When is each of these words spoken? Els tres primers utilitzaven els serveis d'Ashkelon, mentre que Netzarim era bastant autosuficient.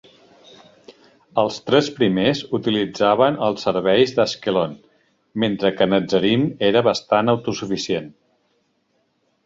Els 1.41 1.59
tres 1.67 1.89
primers 1.99 2.41
utilitzaven 2.59 3.37
els 3.49 3.67
serveis 3.67 4.15
d'Ashkelon, 4.21 4.75
mentre 5.45 5.75
que 5.79 5.91
Netzarim 5.93 6.51
era 6.73 6.87
bastant 6.93 7.35
autosuficient. 7.37 8.15